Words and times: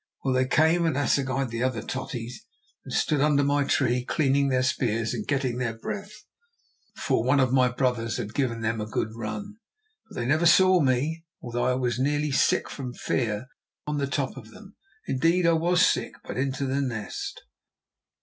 Well, 0.23 0.33
they 0.33 0.47
came 0.47 0.87
and 0.87 0.97
assegaied 0.97 1.29
all 1.29 1.45
the 1.45 1.61
other 1.61 1.83
Totties, 1.83 2.43
and 2.83 2.91
stood 2.91 3.21
under 3.21 3.43
my 3.43 3.65
tree 3.65 4.03
cleaning 4.03 4.49
their 4.49 4.63
spears 4.63 5.13
and 5.13 5.27
getting 5.27 5.59
their 5.59 5.77
breath, 5.77 6.25
for 6.95 7.23
one 7.23 7.39
of 7.39 7.53
my 7.53 7.67
brothers 7.69 8.17
had 8.17 8.33
given 8.33 8.61
them 8.61 8.81
a 8.81 8.87
good 8.87 9.09
run. 9.13 9.57
But 10.09 10.15
they 10.15 10.25
never 10.25 10.47
saw 10.47 10.79
me, 10.79 11.23
although 11.39 11.65
I 11.65 11.75
was 11.75 11.99
nearly 11.99 12.31
sick 12.31 12.67
from 12.67 12.95
fear 12.95 13.45
on 13.85 13.99
the 13.99 14.07
top 14.07 14.37
of 14.37 14.49
them. 14.49 14.75
Indeed, 15.05 15.45
I 15.45 15.53
was 15.53 15.85
sick, 15.87 16.13
but 16.23 16.35
into 16.35 16.65
the 16.65 16.81
nest. 16.81 17.43